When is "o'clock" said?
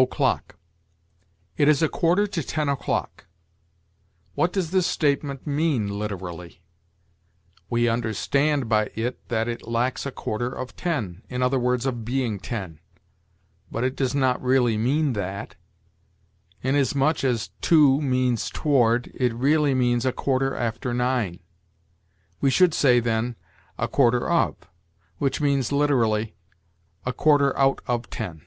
0.00-0.54, 2.68-3.26